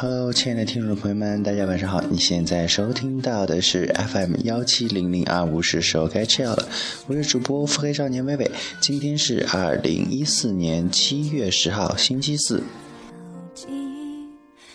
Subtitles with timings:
[0.00, 2.00] Hello，亲爱的听众朋友们，大家晚上好！
[2.08, 6.68] 你现在收听到的是 FM 幺七零零二五，是时候该 chill 了。
[7.08, 8.48] 我是主播腹黑少年微微，
[8.80, 12.62] 今天是二零一四年七月十号，星期四。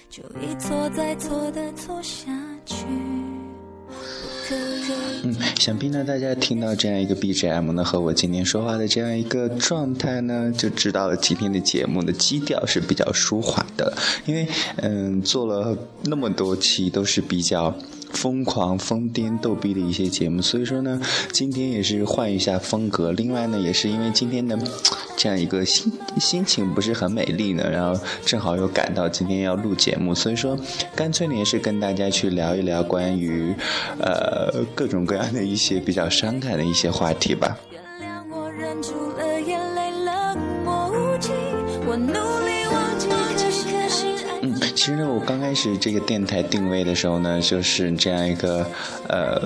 [0.10, 2.28] 就一错再错的错想
[5.24, 13.94] 嗯，想必呢，大家听到这样一个 BGM 呢，和我今天说话的这样一个状态呢，就知道了今天的节目的基调是比较舒缓的，
[14.26, 14.48] 因为
[14.78, 17.74] 嗯，做了那么多期都是比较。
[18.14, 23.12] 疯狂、疯癫、逗逼的一些节目，所以说呢，今天也是换一下风格。
[23.12, 24.58] 另外呢，也是因为今天的
[25.18, 30.58] 这样一个心心情不是很美丽呢，然后正好又赶到今天要录节目，所以说
[30.96, 33.54] 干脆呢也是跟大家去聊一聊关于
[34.00, 41.34] 呃各种各样的一些比较伤感的一些话题吧原谅我忍住了眼泪冷漠无情
[41.88, 42.43] 我努。
[44.84, 48.68] 其实，我刚开始这个电台定位的时候呢，就是这样一个
[49.08, 49.42] 呃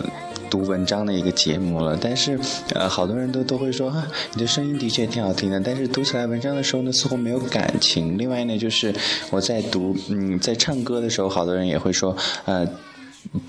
[0.49, 1.95] 读文章的一个节目了。
[2.01, 2.39] 但是
[2.73, 8.17] 呃，好多人都都会说啊，你的声音的确挺好听的，但是读起来文章的时候呢，似乎没有感情。
[8.17, 8.91] 另外呢，就是
[9.29, 12.67] 我在读嗯在唱歌的时候，好多人也会说呃。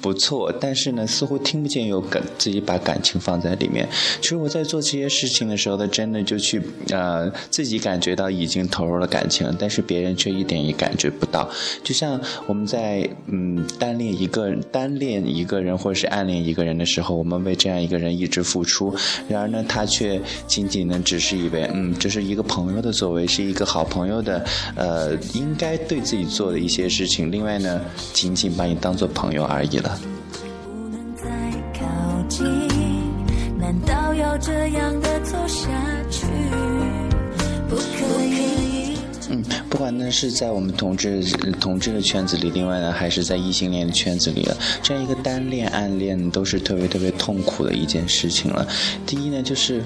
[0.01, 3.89] 不错，但是呢，似乎听不见有感，自己把感情放在里面。
[4.21, 11.49] 其实我在做这些事情的时候呢，真的就去呃，自己感觉到已经投入了感情，但是别人却一点也感觉不到。
[11.83, 18.95] 就像我们在嗯单恋一个单恋一个人或者是暗恋一个人的时候，我们为这样一个人一直付出，
[19.29, 27.31] 然而呢，他却仅仅呢只是以为嗯，这是一个朋友的作为，是一个好朋友的呃应该对自己做的一些事情。
[27.31, 27.81] 另外呢，
[28.13, 29.68] 仅仅把你当做朋友而已。
[29.77, 30.01] 了。
[39.31, 41.23] 嗯，不管呢是在我们同志
[41.61, 48.67] 同志的圈子里，另外呢还是在异性恋的圈子里了，这样一个单恋、暗恋都是特别特别痛苦的一件事情了。
[49.05, 49.83] 第一呢就是。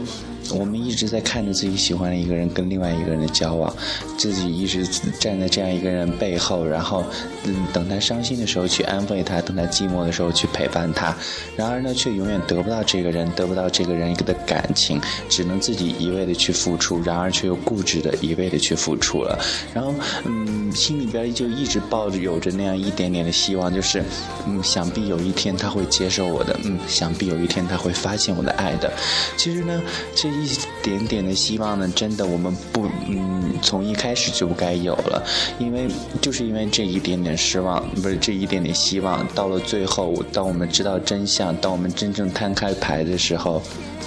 [0.54, 3.74] 我们一直在看着自己喜欢的一个人跟另外一个人的交往，
[4.18, 4.86] 自己一直
[5.18, 7.04] 站在这样一个人背后，然后，
[7.44, 11.16] 嗯，等他伤心的时候去安慰他，等他寂寞的时候去陪伴他，
[11.56, 19.38] 然而呢，却永远得不到这个人，得不到这个人一个的感情，只能自己一味的去付出，然而却又固执的一味的去付出了，
[19.72, 24.04] 然后，嗯，心里边就一直抱着有着那样一点点的希望，就是，
[24.46, 28.92] 嗯，想必有一天他会接受我的，嗯，想必有一天他会发现我的爱的。
[29.38, 29.80] 其实呢，
[30.14, 30.32] 这。
[30.41, 35.22] 一一点点的希望呢，真的我们不，嗯，从一开始就不该有了，
[35.58, 35.88] 因为
[36.20, 43.62] 就是因为这一点点失望，不是这一点点希望，到了最后，当我们知道真相，当我们真正摊开牌的时候，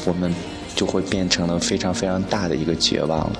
[0.06, 0.34] 我们
[0.75, 3.40] 就会变成了非常非常大的一个绝望了。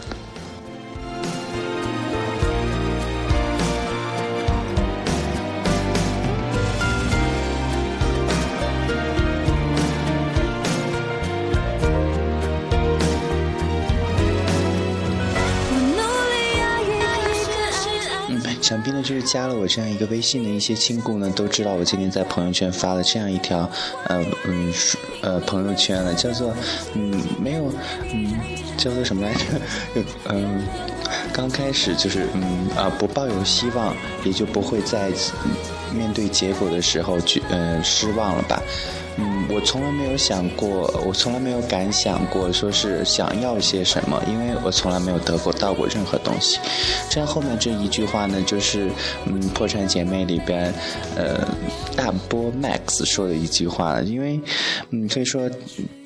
[18.85, 23.68] 想必呢，就是加了我这样一个微信的一些亲故呢，都知道我今天在朋友圈发了这样一条，
[24.06, 24.72] 呃嗯
[25.22, 26.53] 呃朋友圈了，叫做
[26.94, 27.72] 嗯没有
[28.13, 28.31] 嗯
[28.78, 30.03] 叫做什么来着？
[30.25, 30.63] 嗯，
[31.34, 35.12] 刚开始就是嗯啊不抱有希望，也就不会在
[35.91, 38.62] 面对结果的时候去呃失望了吧。
[39.18, 46.59] 嗯，我从来没有想过，我从来没有敢想过，说是想要些什么，因为我从来没有得过到过任何东西。
[47.09, 48.90] 这后面这一句话呢，就是
[49.26, 50.74] 嗯，《破产姐妹》里边，
[51.16, 51.48] 呃，
[51.96, 54.40] 大波 Max 说的一句话，因为
[54.92, 55.50] 嗯，可以说。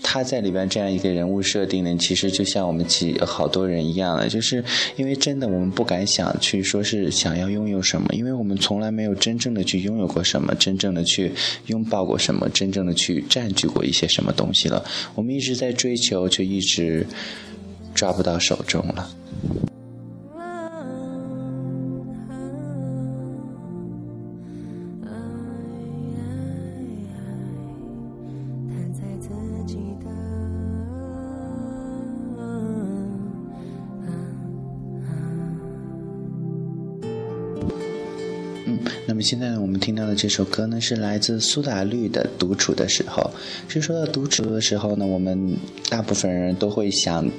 [0.01, 4.63] 他在里边这样一个人物设定呢，其实就像我们几好多人一样的，就是
[4.95, 11.31] 因为真的我们不敢想去说是想要拥有什么，因为我们从来没有真正的去拥有过什么，真正的去
[11.67, 14.83] 拥抱过什么，真正的去占据过一些什么东西了。
[15.15, 17.05] 我们一直在追求，却一直
[17.93, 19.09] 抓不到手中了。
[39.29, 43.21] 现在呢，我们听到的这首歌呢，是来自苏打绿的《独处的时候》。
[43.67, 45.55] 其实说到独处的时候呢，我们
[45.87, 47.29] 大部分人都会想。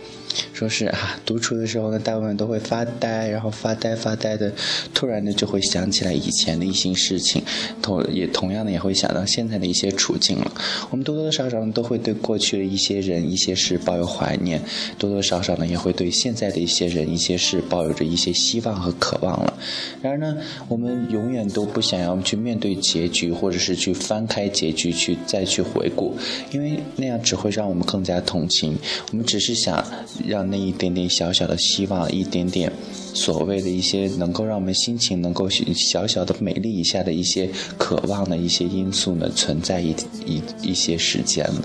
[0.52, 4.52] 说是啊，独处的时候呢，大部分都会发呆，然后发呆发呆的，
[4.94, 7.42] 突然的就会想起来以前的一些事情，
[7.82, 10.52] 同也同样的也会想到现在的一些处境了。
[10.90, 14.62] 我们多多少少都会对过去的一些人、一些事抱有怀念，
[14.96, 19.58] 多多少少呢也会对现在的一些人、一些事抱有着一些希望和渴望了。
[20.00, 20.36] 然而呢，
[20.68, 26.14] 我们永远都不不想要去面对结局，或者是去翻开结局去再去回顾，
[26.52, 28.76] 因为那样只会让我们更加同情。
[29.10, 29.82] 我们只是想。
[30.26, 32.70] 让那一点点小小的希望，一点点
[33.14, 37.48] 所谓的一些能够让我们心情能够小小的美丽一下的一些
[37.78, 39.94] 渴望的一些因素呢，存在一
[40.26, 41.62] 一一些时间了。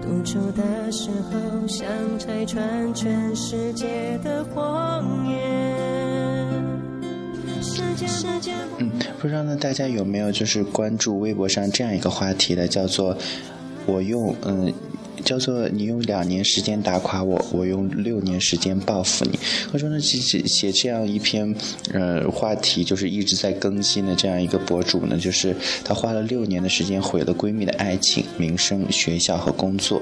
[0.00, 1.84] 独处的时候，想
[2.16, 6.29] 拆穿全世界的谎言。
[8.78, 8.90] 嗯，
[9.20, 13.16] 不知道呢，大家有没有就是关注微博上这样一个话题的，叫做
[13.86, 14.72] 我用嗯。
[15.22, 19.38] 叫做你用两年时间打垮我，我用六年时间报复你。
[19.70, 21.54] 我说呢，写写这样一篇，
[21.92, 25.54] 呃，话题就是一直在更新的这样一个博主呢，就是
[25.84, 30.00] 他花了六年的时间毁了闺蜜的爱情、名声、学校和工作。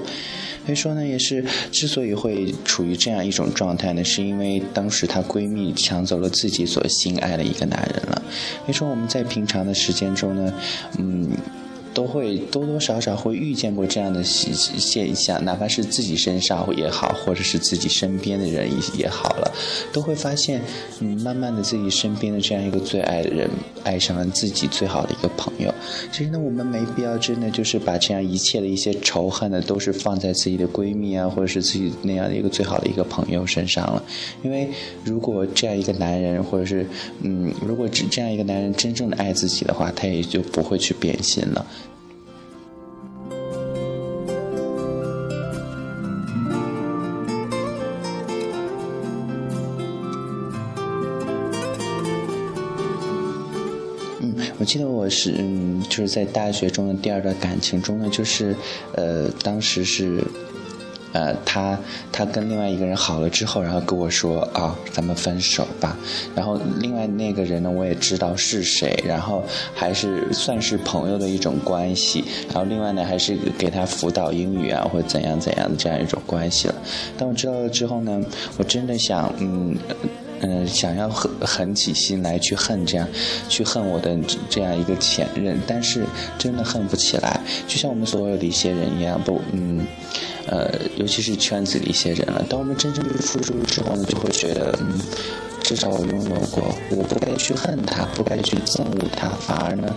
[0.69, 8.21] 所以说呢，也是之所以会处于这样一种状态呢，是因为当时她闺蜜抢走了自己所心爱的一个男人了。
[8.57, 10.53] 所以说我们在平常的时间中呢，
[10.99, 11.27] 嗯。
[11.99, 19.51] 都会多多少少会遇见过这样的现现象，哪怕是自己身上也好，或者是自己身边的人也也好了，
[19.91, 20.61] 都会发现，
[21.01, 23.49] 嗯，慢慢的自己身边的这样一个最爱的人，
[23.83, 25.75] 爱上了自己最好的一个朋友。
[26.09, 34.01] 其实呢，我们没必要真的就是把这样一切的一些仇恨呢，都是放在自己的闺蜜啊，或者是自己那样的一个最好的一个朋友身上了。
[34.41, 34.69] 因为
[35.03, 36.87] 如果这样一个男人，或者是
[37.23, 41.67] 嗯，如果这这样一个男人真正的爱自己的话，他也就不会去变心了。
[54.59, 58.53] 我记得我是嗯，就是在大学中的第二段感情中呢，就是，
[58.93, 60.21] 呃，当时是，
[61.13, 61.79] 呃，他
[62.11, 65.97] 他跟另外一个人好了之后，然后跟我说啊，咱们分手吧。
[66.35, 69.41] 然后另外那个人呢，我也知道是谁，然后
[69.73, 72.25] 还是算是朋友的一种关系。
[72.49, 76.75] 然后另外呢，还是给他辅导英语啊，或者怎样怎样的这样一种关系了。
[77.17, 78.21] 当我知道了之后呢，
[78.57, 79.77] 我真的想嗯。
[80.41, 83.07] 嗯，想要狠狠起心来去恨这样，
[83.49, 84.17] 去恨我的
[84.49, 86.05] 这样一个前任，但是
[86.37, 87.41] 真的恨不起来。
[87.67, 89.85] 就像我们所有的一些人一样，不，嗯，
[90.47, 92.41] 呃，尤其是圈子里一些人了。
[92.49, 94.97] 当我们真正去付出之后呢，就会觉得，嗯，
[95.61, 99.93] 至少我拥有过，我不该去恨他，不该去憎恶他，反而呢，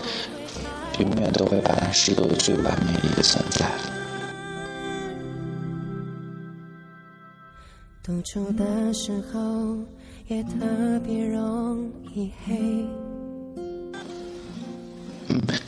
[0.99, 3.67] 永远都会把他视作最完美的一个存在。
[8.03, 9.79] 独处的时候。
[10.29, 12.87] 也特别容易黑。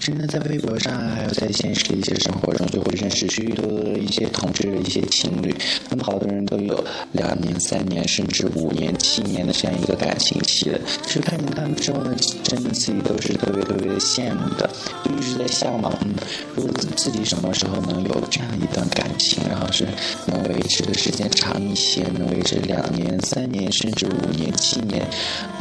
[0.05, 5.57] 甚至在微博上，还有在现实的一些生活中，就会认识许许多多的一些同志的一些情侣。
[5.89, 10.79] 那么，好多人都有两年、三年，甚至五年、七年的这样一个感情期的。
[11.07, 14.69] 其实看见他们之后呢，真的自己都是特别特别的羡慕的，
[15.07, 15.91] 就一直在向往。
[16.03, 16.13] 嗯，
[16.55, 19.87] 如果自己什么时候能有这样一段感情，然后是
[20.27, 25.09] 能维持的时间长一些，能维持两年、三年，甚至五年、七年，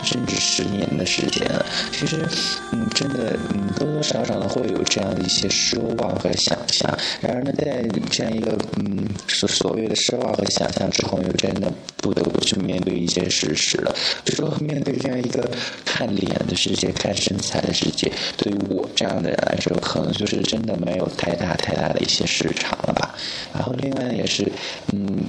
[0.04, 1.50] 甚至十年的时间。
[1.94, 2.28] 其实，
[2.74, 4.33] 嗯，真的，嗯，多多少少。
[4.34, 6.90] 可能会有这样的一些奢望和想象，
[7.22, 13.96] 然而呢，在这样一个嗯所所谓的奢望和想象之后，又真的不得不去面对一些事实了。
[14.26, 15.48] 就说面对这样一个
[15.86, 23.14] 看脸的世界、看身材的世界，对于我这样的人来说，可能就是真的没有太大太大的一些市场了吧。
[23.54, 24.52] 然后另外也是
[24.94, 25.24] 嗯。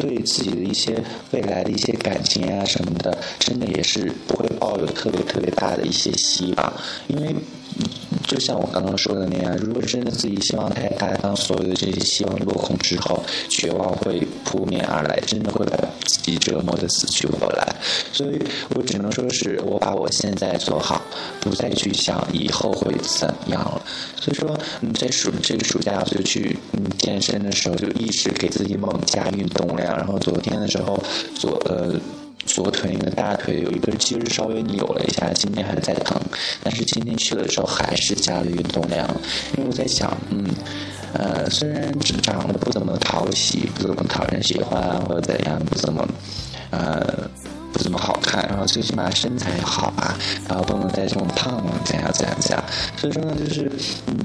[0.00, 0.94] 对自己的一些
[1.32, 6.72] 未来的一些感情啊什么的，真的也是不会抱有特别特别大的一些希望，
[7.08, 7.34] 因为。
[8.26, 17.76] 就像我刚刚说的那样，如果真的自己希望太大，当所有的这些希望落空之后，绝望会扑面而来，真的会把自己折磨的死去活来。
[18.12, 18.38] 所以
[18.74, 21.00] 我只能说是我把我现在做好，
[21.40, 23.82] 不再去想以后会怎样了。
[24.20, 31.02] 所以说，嗯，在暑这个暑假就去嗯健身的时候，就一直给自己猛加运动量，然后昨天的时候
[31.34, 31.98] 做呃。
[32.48, 36.20] 左腿那个大腿有一根筋稍微扭了一下，今天还在疼，
[36.64, 39.06] 但是今天去的时候还是加了运动量，
[39.56, 40.44] 因为我在想，嗯，
[41.12, 46.08] 呃，虽然长得不怎么讨喜，不怎么讨人喜欢，或者怎样，不怎么，
[46.70, 47.30] 呃。
[47.88, 50.14] 怎么好看，然后最起码身材好啊，
[50.46, 52.62] 然后不能再这么胖了，怎样怎样怎样。
[52.98, 53.72] 所以说呢，就是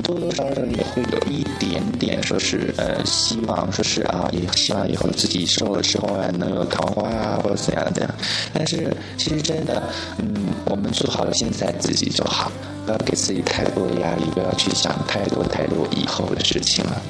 [0.03, 8.15] 多多少少也会有一点点说是呃希望，说是啊，也希望以后自己瘦了之后啊能有桃花啊或者怎样怎样。
[8.53, 9.81] 但是其实真的，
[10.17, 10.27] 嗯，
[10.65, 12.51] 我们做好现在自己就好，
[12.85, 17.01] 不要给自己太多的压力，不要去想太多太多以后的事情了。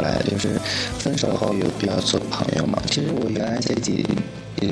[0.00, 0.60] 来，就是
[0.98, 2.82] 分手后有必要做朋友吗？
[2.86, 4.04] 其实我原来在几
[4.60, 4.68] 呃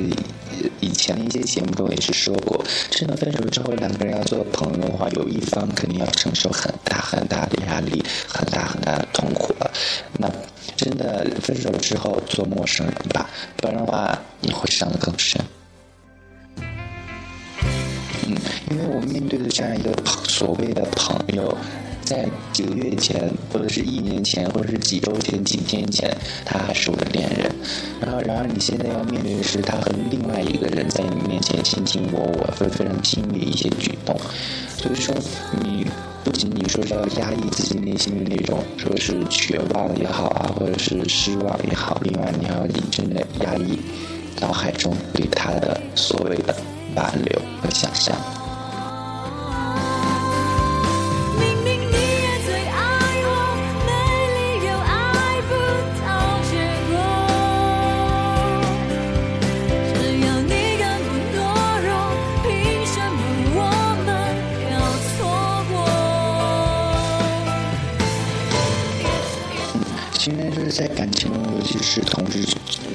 [0.81, 9.71] 以前的一些节目中也是说过，真的分手之后两个人要做朋友的话，有一方肯定要承受很大很大的压力，很大很大的痛苦了。
[10.17, 10.29] 那
[10.75, 15.41] 真的分手之后做陌生人吧，不然的话你会伤得更深。
[18.27, 18.35] 嗯
[18.69, 19.91] 因为我面对的这样一个
[20.25, 21.57] 所谓的朋友，
[22.09, 26.09] 在几个月前，或者是一年前，或者是几周前、几天前，
[26.43, 27.53] 他还是我的恋人。
[28.01, 34.19] 然后，然而你现在要面对的是，他和另外一个人在你面前卿卿我我，会非常亲密一些举动。
[34.75, 35.13] 所以说，
[35.61, 35.85] 你
[36.23, 43.77] 不仅仅说是要压抑自己内心的那种，说是绝望也好啊，或者是失望也好，另外你还要认真的压抑
[44.41, 46.55] 脑海中对他的所谓的
[46.95, 48.17] 挽留和想象。
[70.19, 72.45] 其实在感情中，尤其是同志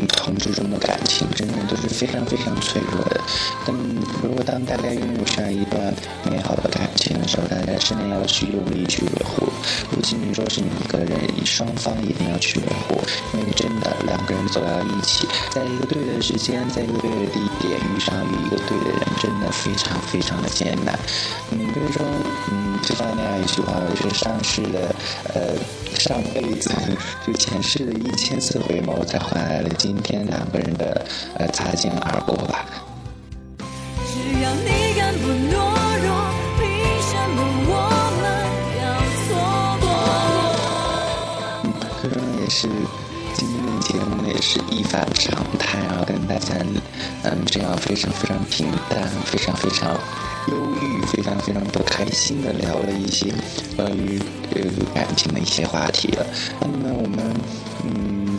[0.08, 3.18] 同志中的感情，真的都是非常非常脆弱的。
[3.64, 3.74] 但
[4.22, 5.82] 如果当大家拥有这样一段
[6.30, 9.48] 美好的感情的时候，大家真的要去用力去维护，
[9.90, 13.00] 不仅仅说是你一个人，双方一定要去维护。
[13.32, 20.98] 因为真的两个人走到一起，在一个对的时间，在一个对的地点遇上一个对的人，真的非常非常的艰难。
[21.52, 22.04] 嗯，比如说，
[22.52, 24.94] 嗯，就像那样一句话，就是上世的，
[25.34, 25.54] 呃。
[25.94, 26.70] 上辈子
[27.24, 31.06] 就前世的一千次回眸，才换来了今天两个人的
[31.38, 32.66] 呃擦肩而过吧。
[34.04, 35.54] 只要你敢不懦
[36.02, 36.26] 弱，
[36.58, 36.66] 凭
[37.00, 37.36] 什么
[37.70, 37.72] 我
[38.20, 38.22] 们
[38.82, 38.84] 要
[39.24, 39.28] 错
[39.80, 39.86] 过？
[41.62, 41.66] 嗯，
[42.02, 42.68] 这种也是
[43.94, 46.56] 节目也是一反常态啊，跟大家
[47.22, 49.96] 嗯这样非常非常平淡，非常非常。
[50.46, 53.32] 忧郁，非常非常不开心的聊了一些
[53.74, 54.20] 关于
[54.54, 54.60] 呃
[54.94, 56.26] 感情的一些话题了。
[56.60, 57.34] 那么我们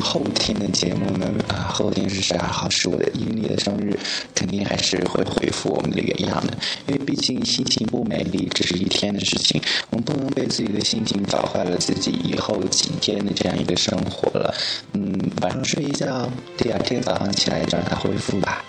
[0.06, 3.98] 后天的节目呢啊后天是十二号是我的阴历的生日，
[4.36, 6.56] 肯定还是会回复我们的原样的，
[6.88, 9.60] 因为毕竟心情不美丽只是一天的事情，
[9.90, 14.54] 我们不能被自己的心情搞坏了自己以后几天的这样一个生活了。
[14.94, 18.64] 嗯，晚上睡一觉，第二天早上起来让它恢复吧。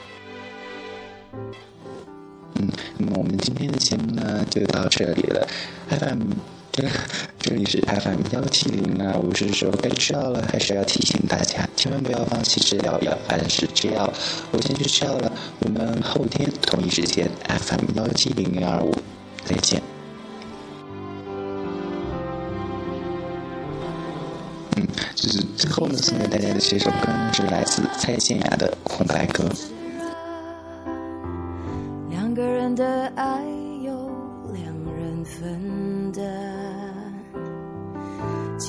[2.55, 5.47] 嗯，那么我们今天的节目呢就到这里了。
[5.91, 6.56] FM
[7.39, 14.13] 这里是 FM 幺七零二五，是时候该吃药了，还是要提醒大家，千万不要放弃治疗药，凡是吃药，
[14.51, 15.33] 我先去吃药了。
[15.61, 18.95] 我们后天同一时间 FM 幺七零零二五
[19.45, 19.83] 再见。
[24.77, 29.45] 嗯，就是最后呢送给大家的这首歌呢是来自蔡健雅的《空白格》。
[32.75, 33.43] 的爱
[33.83, 34.11] 由
[34.53, 35.86] 两人分，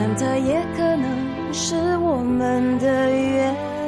[0.00, 3.79] 但它也可能是我们的缘。